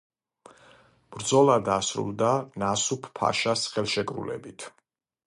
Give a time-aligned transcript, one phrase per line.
[1.15, 2.31] ბრძოლა დასრულდა
[2.63, 4.67] ნასუჰ-ფაშას ხელშეკრულებით.